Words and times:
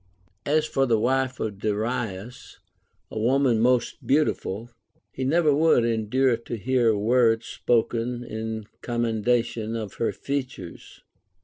As 0.47 0.65
for 0.65 0.87
the 0.87 0.97
wife 0.97 1.39
of 1.39 1.59
Darius, 1.59 2.57
a 3.11 3.19
woman 3.19 3.59
most 3.59 4.07
beautiful, 4.07 4.71
he 5.11 5.23
never 5.23 5.53
would 5.55 5.85
endure 5.85 6.37
to 6.37 6.57
hear 6.57 6.89
a 6.89 6.97
word 6.97 7.43
spoken 7.43 8.23
in 8.23 8.65
commendation 8.81 9.75
of 9.75 9.93
her 9.99 10.11
features. 10.11 11.03